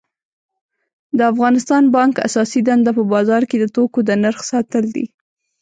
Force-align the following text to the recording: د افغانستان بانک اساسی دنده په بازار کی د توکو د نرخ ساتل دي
د 1.17 1.19
افغانستان 1.31 1.83
بانک 1.95 2.13
اساسی 2.27 2.59
دنده 2.67 2.91
په 2.97 3.03
بازار 3.13 3.41
کی 3.49 3.57
د 3.59 3.65
توکو 3.75 3.99
د 4.05 4.11
نرخ 4.23 4.39
ساتل 4.51 4.85
دي 4.95 5.05